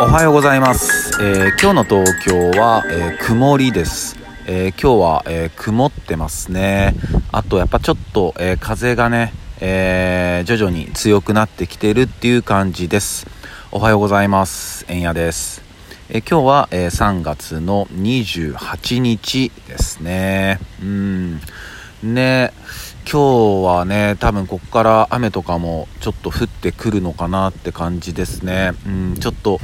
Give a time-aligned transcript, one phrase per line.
[0.00, 6.96] おはようございます、えー、今日の東京は、えー、曇りです、えー、今日は、え曇ってますね。
[7.30, 13.28] あとやっぱちょっと、え風がね、え徐々に強くなってきてるっていう感じです。
[13.70, 14.84] おはようございます。
[14.88, 15.62] えんやです、
[16.08, 20.58] え今日は、え3月の28日ですね。
[20.82, 21.40] うん。
[22.02, 22.52] ね
[23.14, 28.72] 今日はね、多分ここから雨とかもちょっと降ってくるのかなって感じですね。
[28.84, 29.60] うん、ちょっと、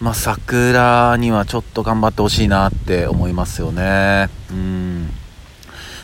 [0.00, 4.28] まあ、桜にはちょっと頑張ってほしいなって思いますよね。
[4.50, 5.08] うん。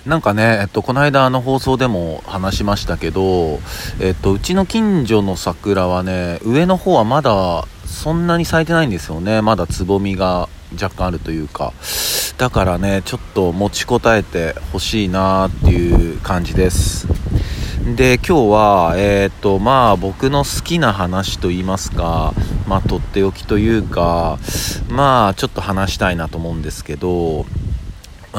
[0.06, 3.60] なんかね、えっと、この間の放送でも話しましたけど、
[4.00, 9.42] えっと、うちの近所の桜はね、上の方はまだそんなに咲いてないんですよね。
[9.42, 11.74] まだつぼみが若干あるというか。
[12.38, 17.08] だからねちょっと持ちこたえてほしいなっていう感じです。
[17.96, 22.34] で今日はえっ、とまあ僕の好きな話と言いますか
[22.66, 24.38] まあとっておきというか
[24.90, 27.46] まあちょっと話したいなと思うんですけど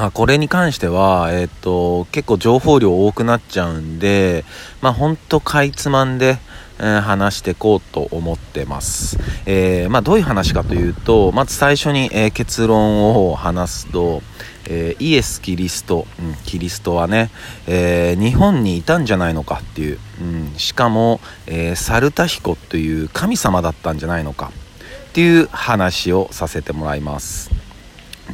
[0.06, 4.46] あ、これに関しては、えっ、と、結構情報量多くなっちゃうんで、
[4.80, 6.38] まあ、ほんとかいつまんで、
[6.80, 9.18] えー、話してこうと思ってます。
[9.48, 14.22] えー、まあ、どういう話かというと、まず最初に、え、結論を話すと、
[14.70, 17.32] えイエス・キリスト、うん、キリストはね、
[17.68, 24.52] え日本にいたんじゃないのかっていう、うん、しかも、えサルタヒコという神様だったんじゃないのか
[25.10, 27.57] っていう話をさせてもらいます。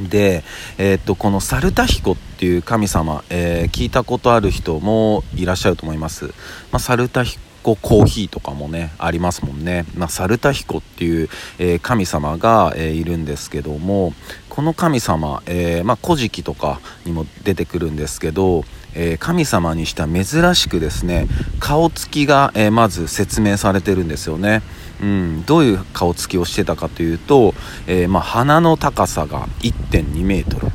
[0.01, 0.43] で、
[0.77, 14.13] えー、っとこのサルタヒコっていう神様、えー、聞いたことある人もいらっしゃると思います、まあ、サルタヒココーヒーとかもねありますもんね、まあ、サルタヒコっていう、えー、神様が、えいるんですけども
[14.49, 21.27] この神様、えまあ、古事記とかにも出てくるんですけど、え神様にした珍しくですね
[21.59, 24.61] 顔つきが、えまず説明されてるんですよね。
[25.01, 27.53] うん、どういう顔つきをしてたかというと、
[27.87, 30.71] えー、まあ、鼻の高さが1.2メートル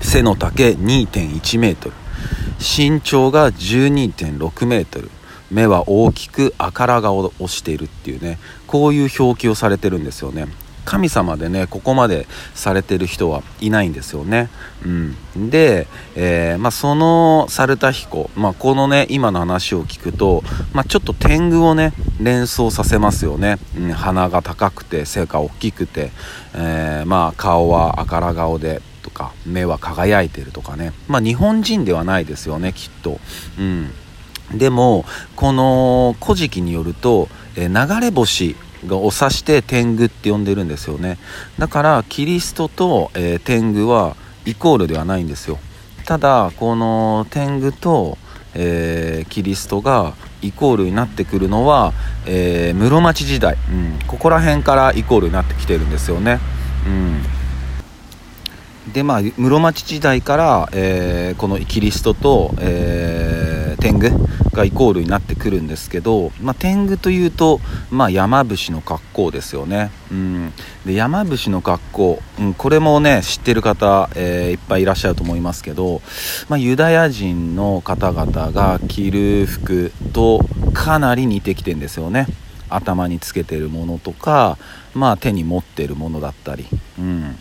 [0.00, 1.94] 背の丈2.1メートル
[2.58, 5.10] 身長が12.6メートル
[5.52, 10.46] 目は大きく赤ら顔をしているっていうねこういう表記をされてるんですよね。
[10.84, 14.50] 神様でねここまでされてる人はいないんですよね。
[14.84, 15.86] うん、で、
[16.16, 20.42] えー、まあ、その猿田彦、まあ、このね今の話を聞くと、
[20.72, 26.10] まあ、ちょっと天狗をね連想させますよね、うん、鼻が高くて背が大きくて、
[26.54, 33.20] えー、まあ、顔は赤ら顔でとか目は輝いてるとかね、ま日本人ではないですよねきっと。
[33.58, 33.90] うん。
[34.54, 35.04] でも
[35.36, 41.18] この「古事記」によると、え、流れ星がを指して天狗って呼んでるんですよね。
[41.58, 45.58] だからキリストと、え、天狗はイコールではないんですよ。
[46.04, 48.18] ただこの天狗と、
[48.54, 51.92] え、キリストがイコールになってくるのは、
[52.26, 56.40] え、室町時代、うん、ここら辺からイコールになってきてるんですよね、
[56.86, 56.90] う
[58.90, 63.41] ん、でまあ室町時代から、えー、このキリストと、えー、
[63.82, 64.10] 天狗
[64.52, 67.60] がイコールになってくるんですけど、まあ、天狗というと、
[67.90, 70.52] まあ、山伏の格好ですよね、うん、
[70.86, 76.00] で山伏の格好、うん、これもね知ってる方、えー、いっぱいいらっしゃると思いますけど、
[76.48, 80.40] まあ、ユダヤ人の方々が着る服と
[80.72, 82.26] かなり似てきてんですよね。
[82.68, 84.56] 頭につけてるものとか、
[84.94, 86.66] まあ、手に持ってるものだったり、
[86.98, 87.36] うん、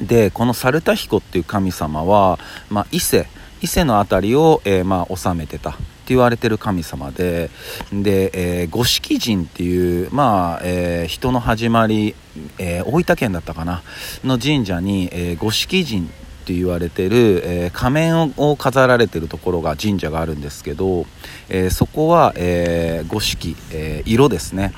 [0.00, 2.40] でこのサルタヒコっていう神様は、
[2.70, 3.28] まあ、伊勢
[3.64, 7.48] 伊勢の辺りを、えー、まあ、治めてたって言われてる神様で
[7.90, 12.14] で、えー、五色神っていう、まあえー、人の始まり、
[12.58, 13.82] え、大分県だったかな
[14.22, 16.04] の神社に、え、五色神っ
[16.44, 21.06] て言われてる、え、仮面を飾られてるところが神社があるんですけど、
[21.48, 24.74] え、そこは、えー、五色、え、色ですね。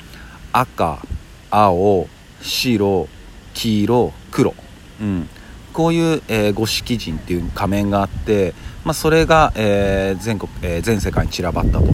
[0.53, 1.05] 赤
[1.51, 2.07] 青
[2.41, 3.09] 白
[3.53, 4.53] 黄色黒、
[5.01, 5.29] うん、
[5.77, 11.85] こういう、え、五色人っていう仮面があって、まあ、それが、えー、全国、えー、全世界に散らばったと。
[11.85, 11.87] っ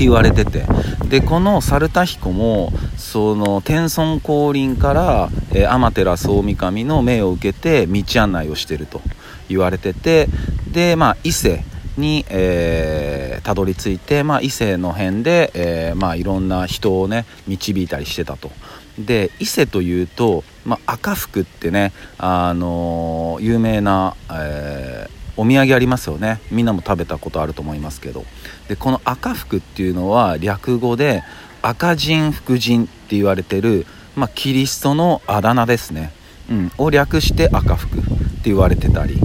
[0.00, 0.64] て言われてて
[1.08, 9.02] でこの猿田彦もその天孫降臨から、えー、天照大神の命を受けて道案内をしてると
[9.48, 10.28] 言われてて
[10.72, 11.64] でまあ伊勢
[11.96, 18.50] に、えー、たどり着いて、まあ、伊勢の辺で、えー、まあ、いろんな人をね導いたりしてたと。
[18.98, 26.38] で伊勢というと、まあ、赤福ってね、あのー、有名な、えお土産ありますよね。
[26.50, 28.26] みんなも食べたことあると思いますけど。
[28.68, 31.22] でこの赤福っていうのは略語で
[31.62, 36.12] 赤人福神って言われてる、まあ、キリストのあだ名ですね、
[36.50, 39.18] うん、を略して赤福って言われてたり、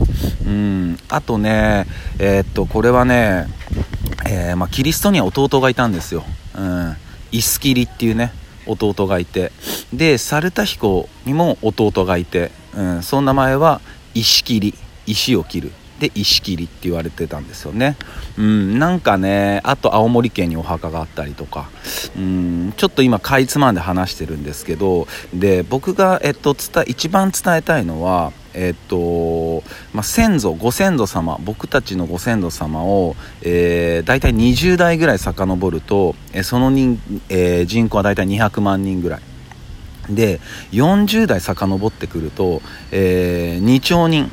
[0.45, 1.85] うん、あとね
[2.19, 3.47] えー、っとこれはね、
[4.27, 6.23] えー、まあ、キリストには弟がいたんですよ、
[6.57, 6.95] うん、
[7.31, 8.31] イスキリっていうね
[8.67, 9.51] 弟がいて。
[9.93, 13.81] で猿田彦にも弟がいて、うん、その名前は
[14.13, 14.73] 石切り
[15.05, 15.71] 石を切る。
[15.99, 17.95] で石切りって言われてたんですよね。
[18.37, 18.77] うん。
[18.79, 21.69] なんかねあと青森県にお墓があったりとか。
[22.17, 22.73] うん。
[22.75, 25.07] ちょっと今かいつまんで話してるんですけど。
[25.33, 29.63] で僕が、えっと、伝一番伝えたいのはえっと
[29.93, 36.99] まあ、先祖ご先祖様僕たちのご先祖様を、えー、大体20代ぐらい遡ると、えその人、
[37.29, 39.21] えー、人口は大体200万人ぐらい。
[40.09, 40.39] で
[40.71, 42.61] 40代遡ってくると、
[42.91, 44.29] えー、2兆人、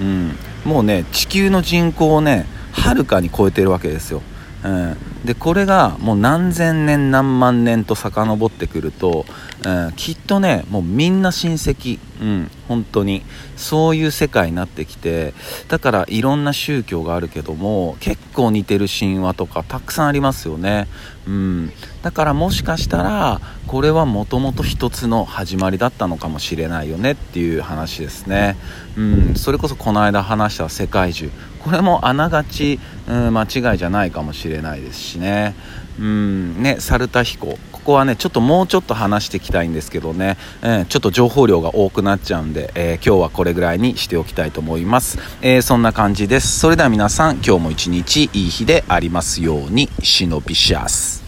[0.00, 0.32] うん、
[0.64, 4.22] もうね地球の人口をねはるかに超えてるわけですよ、
[4.64, 9.24] うん、でこれがもう何千年何万年と遡ってくると、
[9.64, 13.22] うん、きっとねもうみんな親戚、うん、本当に。
[13.56, 15.32] そういう世界になってきて
[15.68, 20.88] だからいろんな宗教があるけども結構似てる神話とかたくさんありますよね、
[21.26, 21.72] うん、
[22.02, 28.56] だからもしかしたらこれはもともと一つの始まりだったのかもしれないよねっていう話ですね、
[28.96, 31.30] うん、それこそこの間話した世界中
[31.64, 32.78] これもあながち、
[33.08, 35.54] うん、間違いじゃないかもしれないですしね。
[35.98, 36.62] うん。
[36.62, 46.58] ね猿田彦こはねちょっともうちょっと話していきたいんですけどね、えー、ちょっと情報量が多くなっちゃうんで、えー、今日はこれぐらいにしておきたいと思います、えー、そんな感じです。
[46.58, 49.88] それでは皆さん今日も一日いい日でありますように。
[50.02, 51.23] シノビシャス